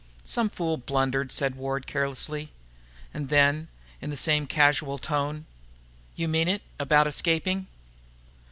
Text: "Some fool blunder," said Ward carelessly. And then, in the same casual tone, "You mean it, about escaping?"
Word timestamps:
"Some 0.23 0.49
fool 0.49 0.77
blunder," 0.77 1.27
said 1.29 1.53
Ward 1.53 1.85
carelessly. 1.85 2.49
And 3.13 3.29
then, 3.29 3.67
in 4.01 4.09
the 4.09 4.17
same 4.17 4.47
casual 4.47 4.97
tone, 4.97 5.45
"You 6.15 6.27
mean 6.27 6.47
it, 6.47 6.63
about 6.79 7.05
escaping?" 7.05 7.67